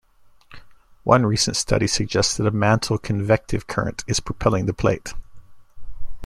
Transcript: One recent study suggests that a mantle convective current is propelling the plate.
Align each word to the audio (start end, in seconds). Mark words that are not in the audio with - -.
One 1.03 1.27
recent 1.27 1.55
study 1.57 1.85
suggests 1.85 2.37
that 2.37 2.47
a 2.47 2.49
mantle 2.49 2.97
convective 2.97 3.67
current 3.67 4.03
is 4.07 4.19
propelling 4.19 4.65
the 4.65 4.73
plate. 4.73 5.13